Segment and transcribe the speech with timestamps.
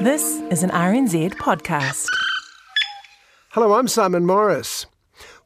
[0.00, 2.06] This is an RNZ podcast.
[3.52, 4.84] Hello, I'm Simon Morris.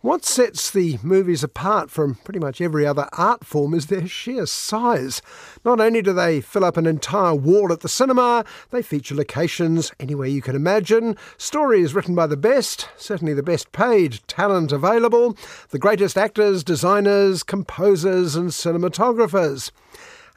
[0.00, 4.46] What sets the movies apart from pretty much every other art form is their sheer
[4.46, 5.22] size.
[5.64, 9.92] Not only do they fill up an entire wall at the cinema, they feature locations
[10.00, 15.36] anywhere you can imagine, stories written by the best, certainly the best paid talent available,
[15.68, 19.70] the greatest actors, designers, composers, and cinematographers.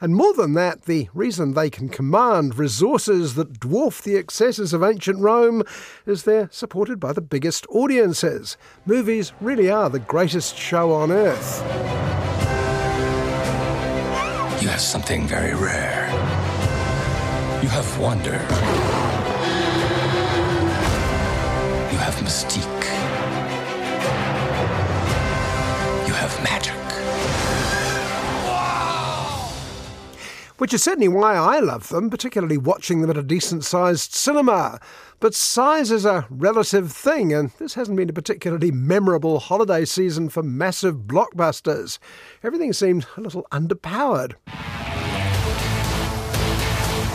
[0.00, 4.82] And more than that, the reason they can command resources that dwarf the excesses of
[4.82, 5.62] ancient Rome
[6.06, 8.56] is they're supported by the biggest audiences.
[8.86, 11.62] Movies really are the greatest show on earth.
[14.60, 16.08] You have something very rare.
[17.62, 18.32] You have wonder.
[21.92, 23.13] You have mystique.
[30.58, 34.80] Which is certainly why I love them, particularly watching them at a decent sized cinema.
[35.20, 40.28] But size is a relative thing, and this hasn't been a particularly memorable holiday season
[40.28, 41.98] for massive blockbusters.
[42.42, 44.34] Everything seemed a little underpowered.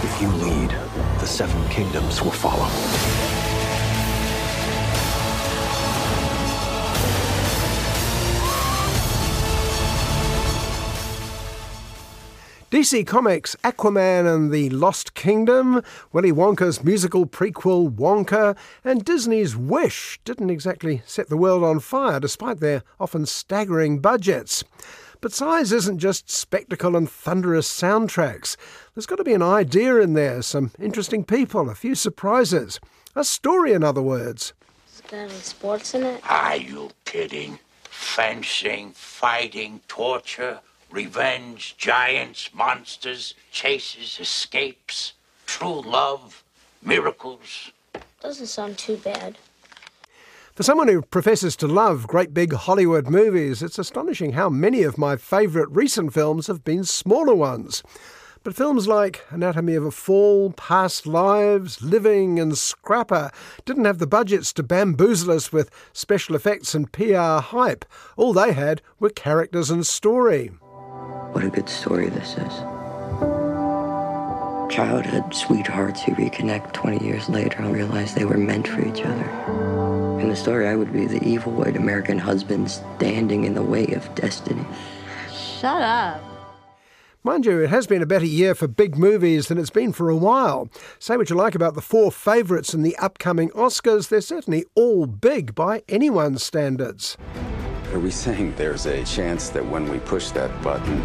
[0.02, 0.72] If you lead,
[1.20, 3.19] the Seven Kingdoms will follow.
[12.72, 15.82] DC Comics' Aquaman and the Lost Kingdom,
[16.14, 22.20] Willy Wonka's musical prequel Wonka, and Disney's Wish didn't exactly set the world on fire
[22.20, 24.64] despite their often staggering budgets.
[25.20, 28.56] But size isn't just spectacle and thunderous soundtracks.
[28.94, 32.80] There's got to be an idea in there, some interesting people, a few surprises.
[33.16, 34.54] A story, in other words.
[34.94, 36.22] Is there any sports in it?
[36.30, 37.58] Are you kidding?
[37.86, 40.60] Fencing, fighting, torture,
[40.92, 45.14] revenge, giants, monsters, chases, escapes,
[45.46, 46.44] true love,
[46.84, 47.72] miracles.
[48.22, 49.38] Doesn't sound too bad.
[50.56, 54.98] For someone who professes to love great big Hollywood movies, it's astonishing how many of
[54.98, 57.82] my favourite recent films have been smaller ones.
[58.44, 63.32] But films like Anatomy of a Fall, Past Lives, Living, and Scrapper
[63.64, 67.86] didn't have the budgets to bamboozle us with special effects and PR hype.
[68.18, 70.52] All they had were characters and story.
[71.32, 72.54] What a good story this is.
[74.74, 79.30] Childhood sweethearts who reconnect 20 years later and realize they were meant for each other.
[80.20, 83.88] In the story, I would be the evil white American husband standing in the way
[83.94, 84.66] of destiny.
[85.32, 86.22] Shut up.
[87.24, 90.10] Mind you, it has been a better year for big movies than it's been for
[90.10, 90.70] a while.
[91.00, 95.06] Say what you like about the four favourites in the upcoming Oscars, they're certainly all
[95.06, 97.18] big by anyone's standards.
[97.92, 101.02] Are we saying there's a chance that when we push that button,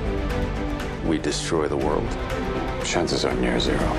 [1.08, 2.06] we destroy the world?
[2.84, 3.96] Chances are near zero.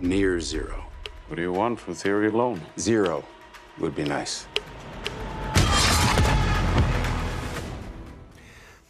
[0.00, 0.84] Near zero.
[1.28, 2.60] What do you want for theory alone?
[2.80, 3.24] Zero
[3.78, 4.48] would be nice.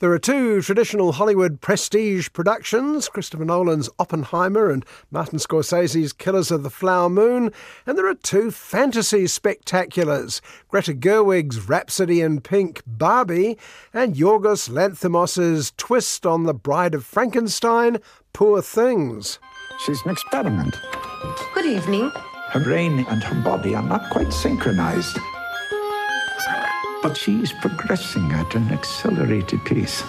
[0.04, 6.62] There are two traditional Hollywood prestige productions Christopher Nolan's Oppenheimer and Martin Scorsese's Killers of
[6.62, 7.50] the Flower Moon,
[7.86, 13.56] and there are two fantasy spectaculars Greta Gerwig's Rhapsody in Pink Barbie
[13.94, 17.96] and Yorgos Lanthimos's twist on The Bride of Frankenstein
[18.34, 19.38] Poor Things.
[19.86, 20.78] She's an experiment.
[21.54, 22.12] Good evening.
[22.50, 25.16] Her brain and her body are not quite synchronized
[27.04, 30.02] but she's progressing at an accelerated pace.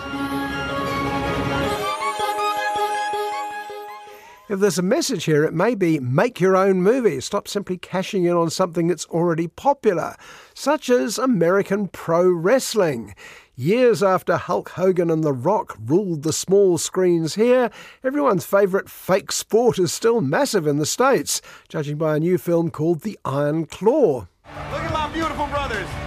[4.48, 7.20] If there's a message here, it may be make your own movie.
[7.20, 10.16] Stop simply cashing in on something that's already popular,
[10.54, 13.14] such as American pro wrestling.
[13.58, 17.72] Years after Hulk Hogan and The Rock ruled the small screens here,
[18.06, 22.72] everyone's favourite fake sport is still massive in the States, judging by a new film
[22.72, 24.28] called The Iron Claw.
[24.46, 26.05] Look at my beautiful brothers.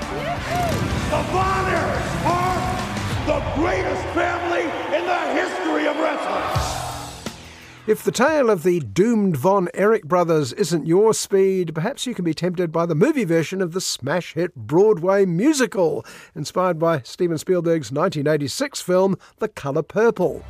[1.33, 4.63] Von Erichs are the greatest family
[4.97, 6.69] in the history of wrestling.
[7.87, 12.25] If the tale of the doomed Von Erich brothers isn't your speed, perhaps you can
[12.25, 16.05] be tempted by the movie version of the smash hit Broadway musical,
[16.35, 20.45] inspired by Steven Spielberg's 1986 film The Colour Purple.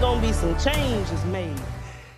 [0.00, 1.60] Gonna be some changes made.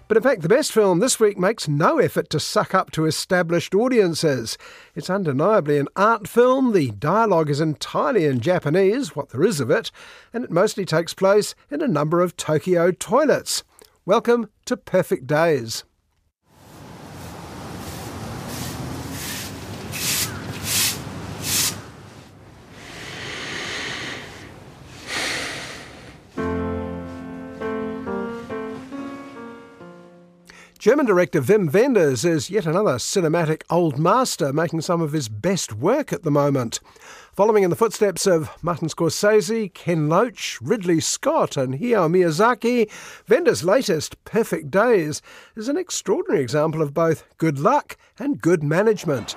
[0.07, 3.07] But in fact, the best film this week makes no effort to suck up to
[3.07, 4.57] established audiences.
[4.95, 9.71] It's undeniably an art film, the dialogue is entirely in Japanese, what there is of
[9.71, 9.91] it,
[10.33, 13.65] and it mostly takes place in a number of Tokyo toilets.
[14.05, 15.85] Welcome to Perfect Days.
[30.83, 35.73] German director Wim Wenders is yet another cinematic old master making some of his best
[35.73, 36.81] work at the moment.
[37.35, 42.91] Following in the footsteps of Martin Scorsese, Ken Loach, Ridley Scott, and Hayao Miyazaki,
[43.29, 45.23] Wenders' latest, Perfect Days,
[45.55, 49.37] is an extraordinary example of both good luck and good management.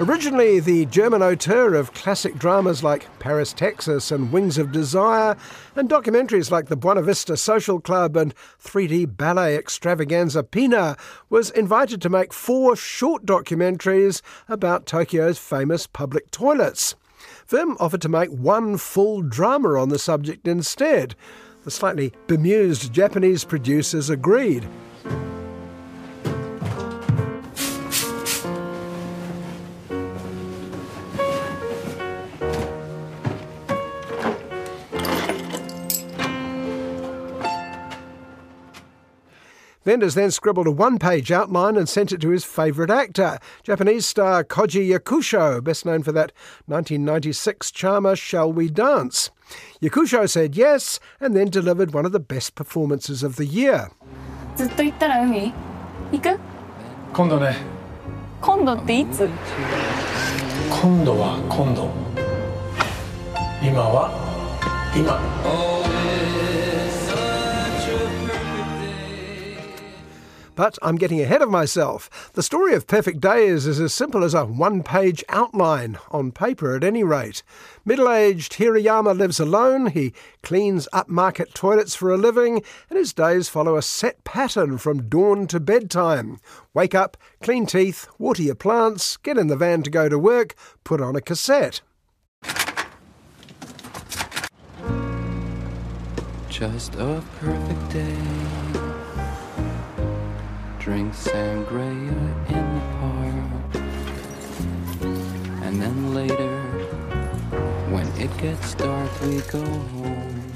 [0.00, 5.36] Originally the German auteur of classic dramas like Paris, Texas and Wings of Desire,
[5.74, 10.96] and documentaries like the Buena Vista Social Club and 3D ballet extravaganza Pina,
[11.30, 16.94] was invited to make four short documentaries about Tokyo's famous public toilets.
[17.50, 21.16] Wim offered to make one full drama on the subject instead.
[21.64, 24.64] The slightly bemused Japanese producers agreed.
[39.88, 44.04] Wenders then scribbled a one page outline and sent it to his favourite actor, Japanese
[44.04, 46.30] star Koji Yakusho, best known for that
[46.66, 49.30] 1996 charmer Shall We Dance.
[49.80, 53.88] Yakusho said yes and then delivered one of the best performances of the year.
[54.56, 55.54] ずっと行ったら海
[56.12, 56.38] 行く
[57.14, 57.56] 今度ね
[58.42, 59.26] 今度っていつ
[60.68, 61.88] 今度は今度
[63.62, 64.10] 今は
[64.94, 65.97] 今。
[70.58, 72.32] But I'm getting ahead of myself.
[72.32, 76.74] The story of Perfect Days is as simple as a one page outline, on paper
[76.74, 77.44] at any rate.
[77.84, 80.12] Middle aged Hirayama lives alone, he
[80.42, 85.46] cleans upmarket toilets for a living, and his days follow a set pattern from dawn
[85.46, 86.40] to bedtime.
[86.74, 90.56] Wake up, clean teeth, water your plants, get in the van to go to work,
[90.82, 91.82] put on a cassette.
[96.50, 98.77] Just a perfect day
[100.88, 103.74] drink sangria in the park.
[105.62, 106.56] And then later,
[107.90, 110.50] when it gets dark, we go home.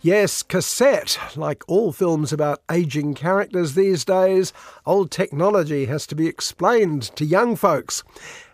[0.00, 1.18] Yes, cassette.
[1.34, 4.52] Like all films about aging characters these days,
[4.86, 8.04] old technology has to be explained to young folks.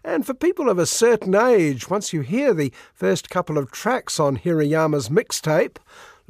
[0.03, 4.19] And for people of a certain age, once you hear the first couple of tracks
[4.19, 5.77] on Hirayama's mixtape,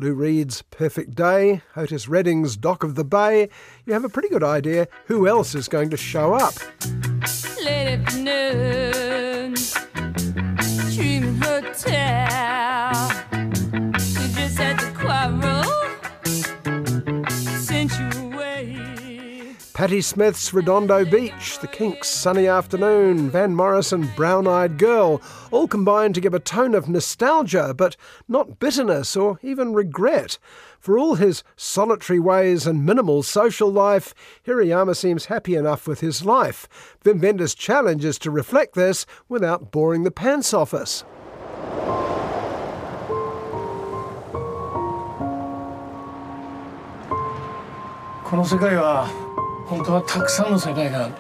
[0.01, 3.49] Lou Reed's Perfect Day, Otis Redding's Dock of the Bay,
[3.85, 6.55] you have a pretty good idea who else is going to show up.
[19.79, 26.17] Patti Smith's Redondo Beach, The Kinks' Sunny Afternoon, Van Morrison Brown Eyed Girl, all combined
[26.17, 30.37] to give a tone of nostalgia, but not bitterness or even regret.
[30.81, 36.25] For all his solitary ways and minimal social life, Hirayama seems happy enough with his
[36.25, 36.69] life.
[37.05, 41.05] Wim Wenders' challenge is to reflect this without boring the pants off us.
[49.69, 51.15] 本当はたくさんの世界がある。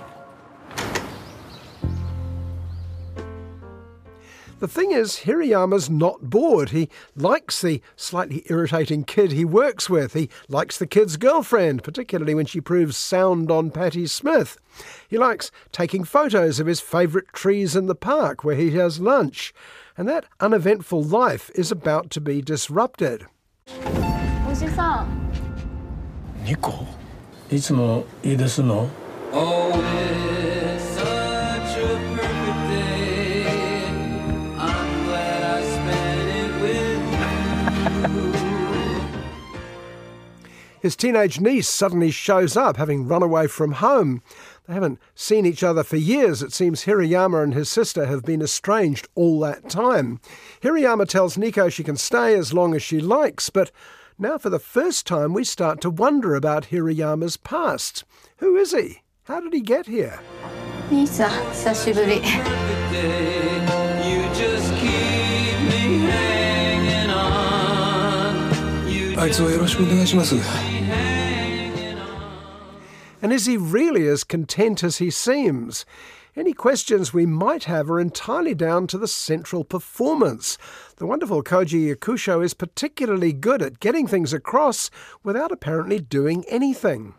[4.61, 6.71] The thing is, Hirayama's not bored.
[6.71, 10.15] He likes the slightly irritating kid he works with.
[10.15, 14.59] He likes the kid's girlfriend, particularly when she proves sound on Patti Smith.
[15.07, 19.55] He likes taking photos of his favourite trees in the park where he has lunch.
[19.97, 23.27] And that uneventful life is about to be disrupted.
[23.69, 25.07] Oji-san.
[26.43, 26.85] Nico?
[27.51, 28.89] いつも家ですの
[40.81, 44.23] His teenage niece suddenly shows up, having run away from home.
[44.67, 46.41] They haven't seen each other for years.
[46.41, 50.21] It seems Hirayama and his sister have been estranged all that time.
[50.63, 53.73] Hirayama tells Nico she can stay as long as she likes, but
[54.21, 58.03] now, for the first time, we start to wonder about Hirayama's past.
[58.39, 59.03] Who is he?
[59.25, 60.19] How did he get here?
[73.23, 75.87] And is he really as content as he seems?
[76.39, 80.57] Any questions we might have are entirely down to the central performance.
[80.99, 84.89] The wonderful Koji Yakusho is particularly good at getting things across
[85.25, 87.15] without apparently doing anything.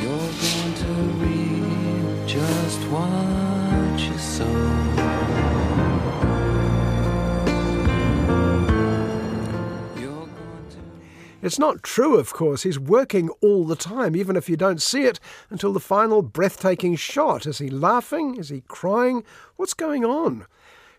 [0.00, 4.73] You're going to reap just what you sow.
[11.43, 12.63] It's not true, of course.
[12.63, 16.95] He's working all the time, even if you don't see it until the final breathtaking
[16.95, 17.45] shot.
[17.45, 18.35] Is he laughing?
[18.35, 19.23] Is he crying?
[19.55, 20.45] What's going on?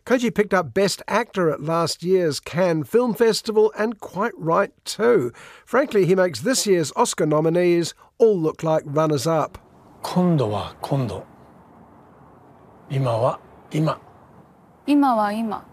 [0.07, 5.33] Koji picked up Best Actor at last year's Cannes Film Festival, and quite right too.
[5.65, 9.59] Frankly, he makes this year's Oscar nominees all look like runners up.
[10.03, 11.27] 今度は今度
[12.89, 13.39] 今は
[13.71, 14.01] 今
[14.87, 15.65] 今は今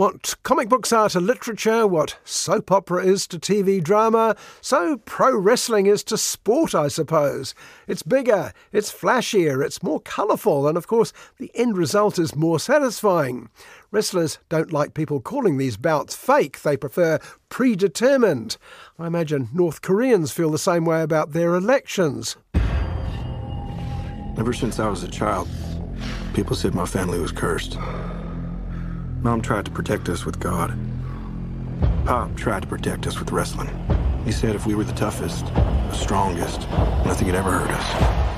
[0.00, 5.36] What comic books are to literature, what soap opera is to TV drama, so pro
[5.36, 7.54] wrestling is to sport, I suppose.
[7.86, 12.58] It's bigger, it's flashier, it's more colourful, and of course, the end result is more
[12.58, 13.50] satisfying.
[13.90, 17.18] Wrestlers don't like people calling these bouts fake, they prefer
[17.50, 18.56] predetermined.
[18.98, 22.38] I imagine North Koreans feel the same way about their elections.
[24.38, 25.46] Ever since I was a child,
[26.32, 27.76] people said my family was cursed.
[29.22, 30.76] Mom tried to protect us with God.
[32.06, 33.68] Pop tried to protect us with wrestling.
[34.24, 36.68] He said if we were the toughest, the strongest,
[37.04, 38.30] nothing could ever hurt us.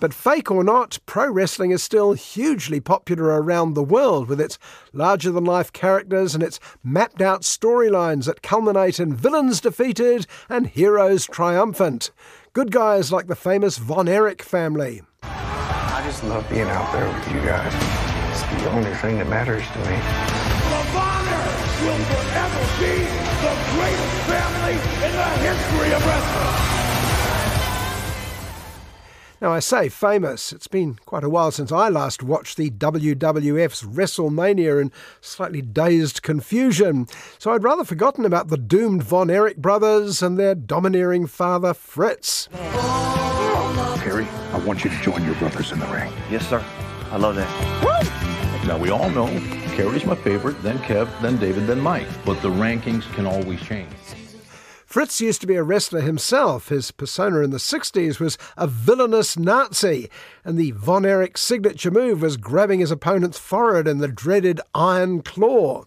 [0.00, 4.58] But fake or not, pro wrestling is still hugely popular around the world with its
[4.92, 10.66] larger than life characters and its mapped out storylines that culminate in villains defeated and
[10.66, 12.10] heroes triumphant.
[12.52, 15.02] Good guys like the famous Von Erich family.
[15.22, 18.11] I just love being out there with you guys.
[18.50, 19.84] It's the only thing that matters to me.
[19.84, 22.94] The Von Erich will forever be
[23.42, 26.72] the greatest family in the history of wrestling.
[29.40, 30.52] Now, I say famous.
[30.52, 36.22] It's been quite a while since I last watched the WWF's WrestleMania in slightly dazed
[36.22, 37.08] confusion,
[37.38, 42.48] so I'd rather forgotten about the doomed Von Erich brothers and their domineering father, Fritz.
[42.52, 46.12] Kerry, I want you to join your brothers in the ring.
[46.30, 46.64] Yes, sir.
[47.10, 48.21] I love that.
[48.66, 49.26] Now, we all know
[49.74, 52.06] Kerry's my favorite, then Kev, then David, then Mike.
[52.24, 53.90] But the rankings can always change.
[54.86, 56.68] Fritz used to be a wrestler himself.
[56.68, 60.10] His persona in the 60s was a villainous Nazi,
[60.44, 65.22] and the Von Erich signature move was grabbing his opponent's forehead in the dreaded Iron
[65.22, 65.84] Claw.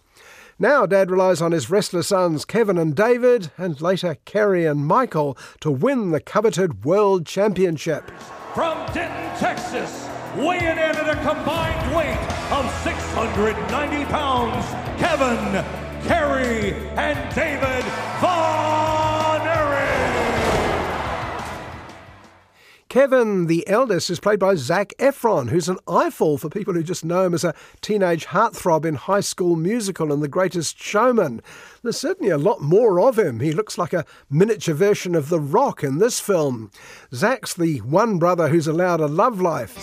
[0.57, 5.37] Now Dad relies on his wrestler sons Kevin and David, and later Kerry and Michael,
[5.59, 8.09] to win the coveted World Championship.
[8.53, 12.17] From Denton, Texas, weighing in at a combined weight
[12.51, 14.65] of 690 pounds,
[14.99, 15.63] Kevin,
[16.07, 17.83] Kerry, and David
[18.19, 19.85] Von Erich.
[22.89, 27.03] Kevin, the eldest, is played by Zac Efron, who's an eyeful for people who just
[27.03, 31.41] know him as a teenage heartthrob in High School Musical and The Greatest Showman.
[31.85, 33.39] There's certainly a lot more of him.
[33.39, 36.71] He looks like a miniature version of The Rock in this film.
[37.13, 39.77] Zac's the one brother who's allowed a love life.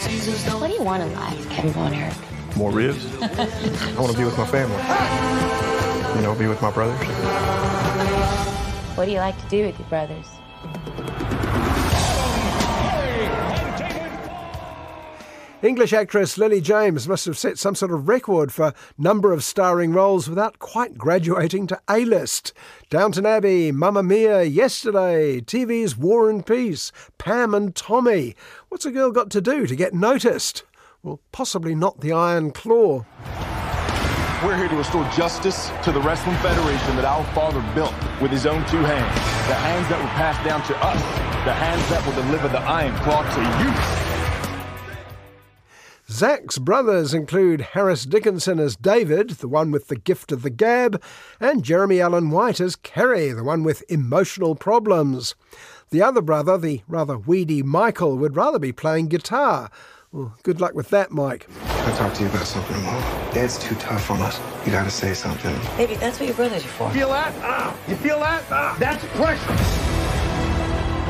[0.52, 2.56] What do you want in life, Kevin Von Erich?
[2.56, 3.06] More ribs?
[3.22, 6.16] I want to be with my family.
[6.16, 6.98] You know, be with my brothers.
[8.96, 10.26] What do you like to do with your brothers?
[15.62, 19.92] English actress Lily James must have set some sort of record for number of starring
[19.92, 22.52] roles without quite graduating to A-list.
[22.90, 28.34] Downton Abbey, Mamma Mia, Yesterday, TV's War and Peace, Pam and Tommy.
[28.70, 30.64] What's a girl got to do to get noticed?
[31.04, 33.06] Well, possibly not the Iron Claw.
[34.42, 38.46] We're here to restore justice to the Wrestling Federation that our father built with his
[38.46, 39.14] own two hands.
[39.46, 41.00] The hands that were passed down to us.
[41.44, 44.01] The hands that will deliver the Iron Claw to you.
[46.12, 51.02] Zac's brothers include Harris Dickinson as David, the one with the gift of the gab,
[51.40, 55.34] and Jeremy Allen White as Kerry, the one with emotional problems.
[55.88, 59.70] The other brother, the rather weedy Michael, would rather be playing guitar.
[60.12, 61.48] Well, good luck with that, Mike.
[61.48, 63.00] Can I talk to you about something, Mom?
[63.32, 64.38] Dad's too tough on us.
[64.66, 65.58] You gotta say something.
[65.78, 66.88] Baby, that's what your brothers are for.
[66.88, 67.32] You feel that?
[67.40, 68.42] Ah, you feel that?
[68.50, 69.56] Ah, that's pressure.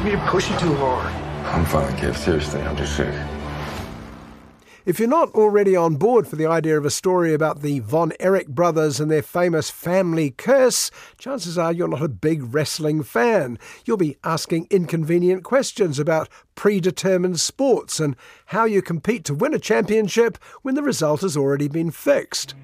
[0.09, 1.12] You're pushing too hard.
[1.47, 2.16] I'm fine, Kev.
[2.16, 3.12] Seriously, I'm just sick.
[4.84, 8.12] If you're not already on board for the idea of a story about the Von
[8.18, 13.60] Erich brothers and their famous family curse, chances are you're not a big wrestling fan.
[13.84, 19.60] You'll be asking inconvenient questions about predetermined sports and how you compete to win a
[19.60, 22.56] championship when the result has already been fixed.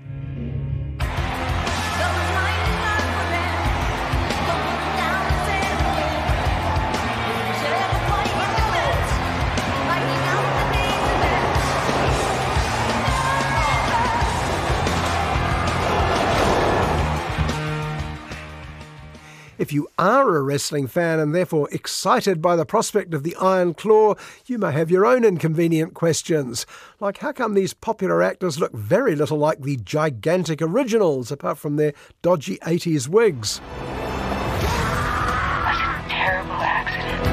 [19.58, 23.74] If you are a wrestling fan and therefore excited by the prospect of the Iron
[23.74, 24.14] Claw,
[24.46, 26.64] you may have your own inconvenient questions.
[27.00, 31.74] Like, how come these popular actors look very little like the gigantic originals, apart from
[31.74, 33.58] their dodgy 80s wigs?
[33.58, 37.26] What a terrible accident.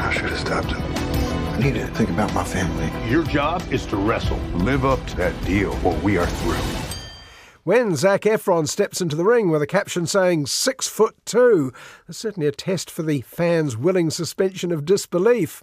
[0.00, 0.82] I should have stopped him.
[1.54, 2.92] I need to think about my family.
[3.10, 4.36] Your job is to wrestle.
[4.52, 6.81] Live up to that deal, or we are through.
[7.64, 11.72] When Zac Efron steps into the ring with a caption saying six foot two,
[12.08, 15.62] that's certainly a test for the fans' willing suspension of disbelief.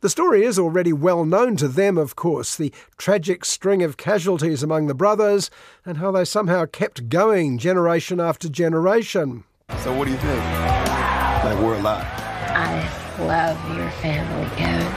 [0.00, 4.64] The story is already well known to them, of course, the tragic string of casualties
[4.64, 5.48] among the brothers,
[5.86, 9.44] and how they somehow kept going generation after generation.
[9.84, 10.42] So, what do you think?
[10.42, 12.04] Like, we're alive.
[12.04, 14.92] I love your family, Kevin.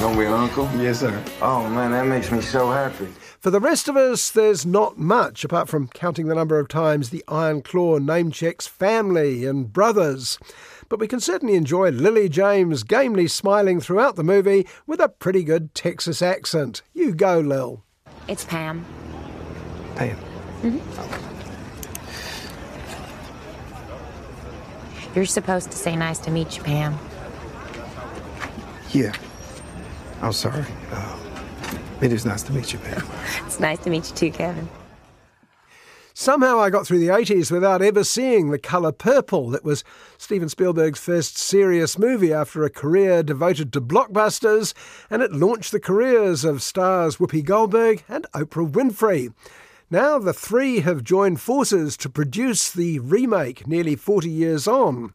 [0.00, 0.70] Gonna be an uncle?
[0.76, 1.22] Yes, sir.
[1.42, 3.08] Oh man, that makes me so happy.
[3.40, 7.08] For the rest of us, there's not much apart from counting the number of times
[7.08, 10.38] the Iron Claw name checks family and brothers.
[10.90, 15.42] But we can certainly enjoy Lily James gamely smiling throughout the movie with a pretty
[15.42, 16.82] good Texas accent.
[16.92, 17.82] You go, Lil.
[18.28, 18.84] It's Pam.
[19.96, 20.18] Pam.
[25.14, 26.98] You're supposed to say nice to meet you, Pam.
[28.90, 29.14] Yeah.
[30.20, 30.66] I'm sorry.
[30.92, 31.16] Uh,
[32.02, 33.06] it is nice to meet you, Pam.
[33.46, 34.68] It's nice to meet you too, Kevin.
[36.14, 39.50] Somehow I got through the 80s without ever seeing The Colour Purple.
[39.50, 39.84] That was
[40.18, 44.74] Steven Spielberg's first serious movie after a career devoted to blockbusters,
[45.08, 49.32] and it launched the careers of stars Whoopi Goldberg and Oprah Winfrey.
[49.90, 55.14] Now the three have joined forces to produce the remake nearly 40 years on.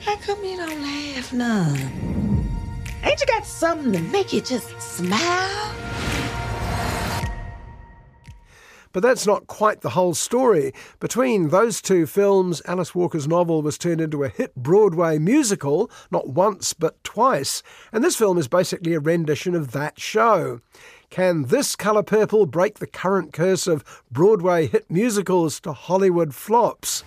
[0.00, 1.76] How come you don't laugh none?
[3.02, 5.74] Ain't you got something to make you just smile?
[8.92, 10.72] But that's not quite the whole story.
[10.98, 16.28] Between those two films, Alice Walker's novel was turned into a hit Broadway musical, not
[16.28, 20.60] once but twice, and this film is basically a rendition of that show.
[21.10, 27.04] Can this colour purple break the current curse of Broadway hit musicals to Hollywood flops?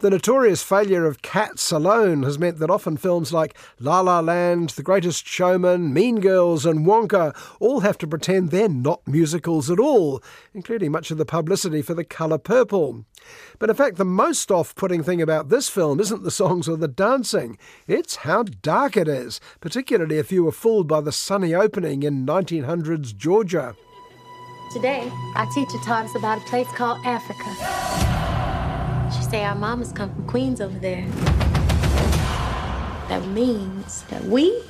[0.00, 4.70] The notorious failure of Cats alone has meant that often films like La La Land,
[4.70, 9.80] The Greatest Showman, Mean Girls, and Wonka all have to pretend they're not musicals at
[9.80, 13.06] all, including much of the publicity for The Colour Purple.
[13.58, 16.76] But in fact, the most off putting thing about this film isn't the songs or
[16.76, 17.56] the dancing,
[17.88, 22.26] it's how dark it is, particularly if you were fooled by the sunny opening in
[22.26, 23.74] 1900s Georgia.
[24.74, 28.35] Today, our teacher taught us about a place called Africa.
[29.16, 31.06] She say our mamas come from Queens over there.
[33.08, 34.62] That means that we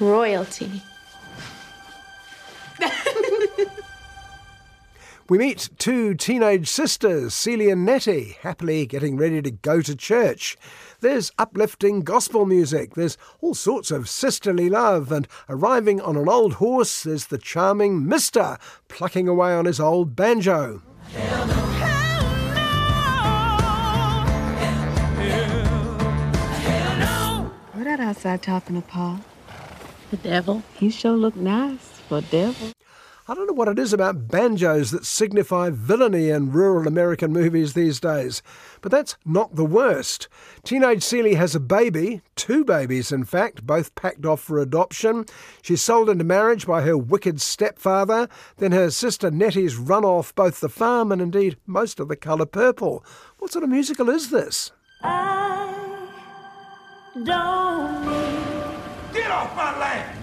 [0.00, 0.82] royalty.
[5.28, 10.56] We meet two teenage sisters, Celie and Nettie, happily getting ready to go to church.
[11.00, 16.54] There's uplifting gospel music, there's all sorts of sisterly love, and arriving on an old
[16.54, 18.56] horse, there's the charming Mister
[18.88, 20.80] plucking away on his old banjo.
[28.08, 29.20] Outside talking to Paul?
[30.10, 30.62] The devil.
[30.74, 32.72] He sure look nice for devil.
[33.30, 37.74] I don't know what it is about banjos that signify villainy in rural American movies
[37.74, 38.42] these days,
[38.80, 40.28] but that's not the worst.
[40.64, 45.26] Teenage Celie has a baby, two babies in fact, both packed off for adoption.
[45.60, 50.60] She's sold into marriage by her wicked stepfather, then her sister Nettie's run off both
[50.60, 53.04] the farm and indeed most of the colour purple.
[53.38, 54.72] What sort of musical is this?
[55.02, 55.57] Ah.
[57.14, 60.18] Don't need Get off my land!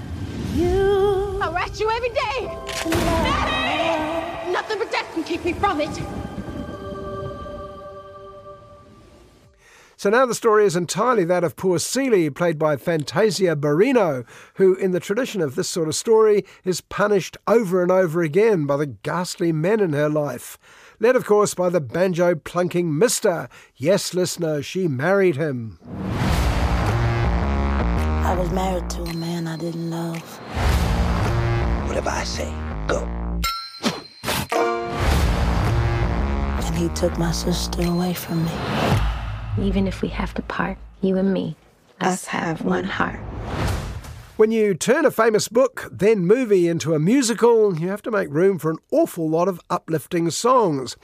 [0.53, 1.39] You.
[1.41, 2.47] I rat you every day.
[2.89, 4.51] Daddy!
[4.51, 5.89] Nothing but death can keep me from it.
[9.97, 14.23] So now the story is entirely that of poor Celie, played by Fantasia Barrino,
[14.55, 18.67] who, in the tradition of this sort of story, is punished over and over again
[18.67, 20.59] by the ghastly men in her life.
[20.99, 23.49] Led, of course, by the banjo plunking Mister.
[23.75, 25.79] Yes, listener, she married him.
[28.25, 30.39] I was married to a man I didn't love.
[31.87, 32.51] Whatever I say,
[32.87, 33.03] go.
[36.65, 38.51] And he took my sister away from me.
[39.59, 41.55] Even if we have to part, you and me,
[42.01, 43.19] us have one heart.
[44.37, 48.29] When you turn a famous book, then movie, into a musical, you have to make
[48.31, 50.97] room for an awful lot of uplifting songs.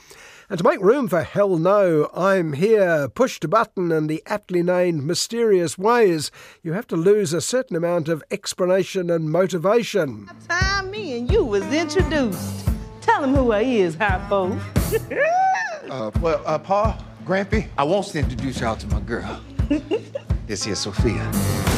[0.52, 4.62] And to make room for Hell No, I'm Here, Push da Button, and the aptly
[4.62, 6.30] named Mysterious Ways,
[6.62, 10.28] you have to lose a certain amount of explanation and motivation.
[10.46, 12.68] Time me and you was introduced.
[13.00, 14.60] Tell him who I is, Harpo.
[15.90, 19.42] Uh, well, uh, Paul, Grampy, I want to introduce y'all to my girl.
[20.46, 21.71] this here Sofia.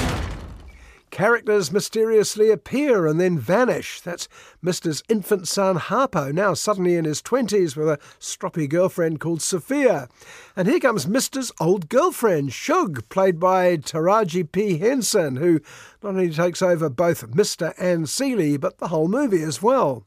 [1.14, 4.00] Characters mysteriously appear and then vanish.
[4.00, 4.26] That's
[4.64, 10.08] Mr.'s infant son Harpo, now suddenly in his 20s with a stroppy girlfriend called Sofia.
[10.56, 14.78] And here comes Mr.'s old girlfriend, Shug, played by Taraji P.
[14.78, 15.60] Henson, who
[16.02, 17.72] not only takes over both Mr.
[17.78, 20.04] and Celie, but the whole movie as well.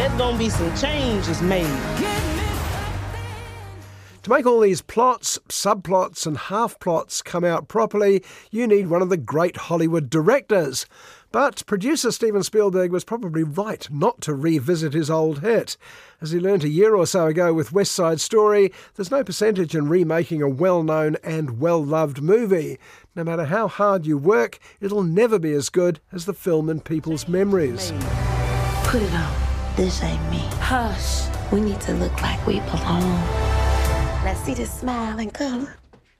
[0.00, 1.66] There's gonna be some changes made.
[4.22, 9.02] To make all these plots, subplots, and half plots come out properly, you need one
[9.02, 10.86] of the great Hollywood directors.
[11.32, 15.76] But producer Steven Spielberg was probably right not to revisit his old hit.
[16.22, 19.74] As he learnt a year or so ago with West Side Story, there's no percentage
[19.74, 22.78] in remaking a well known and well loved movie.
[23.14, 26.80] No matter how hard you work, it'll never be as good as the film in
[26.80, 27.92] people's memories.
[28.84, 29.49] Put it on.
[29.76, 30.40] This ain't me.
[30.58, 31.26] Hush.
[31.52, 33.02] We need to look like we belong.
[34.24, 35.76] Let's see this smile and color.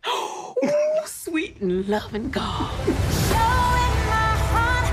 [0.09, 0.55] Ooh,
[1.05, 2.73] sweet and loving God.
[2.87, 4.87] Showing my heart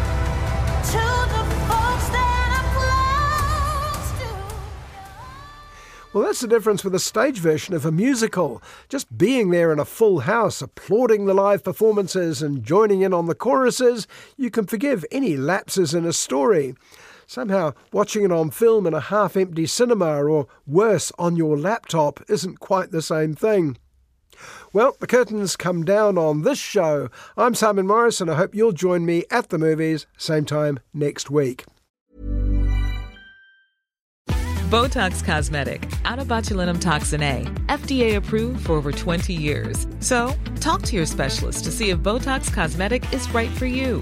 [0.85, 2.67] to the folks that I'm
[3.93, 4.29] close to.
[6.13, 8.61] Well, that's the difference with a stage version of a musical.
[8.89, 13.27] Just being there in a full house, applauding the live performances and joining in on
[13.27, 16.75] the choruses, you can forgive any lapses in a story.
[17.29, 22.21] Somehow, watching it on film in a half empty cinema or worse, on your laptop
[22.29, 23.77] isn't quite the same thing.
[24.71, 27.09] Well, the curtains come down on this show.
[27.35, 31.29] I'm Simon Morris, and I hope you'll join me at the movies, same time next
[31.29, 31.65] week.
[34.69, 39.85] Botox Cosmetic, onabotulinumtoxinA, FDA approved for over 20 years.
[39.99, 44.01] So, talk to your specialist to see if Botox Cosmetic is right for you.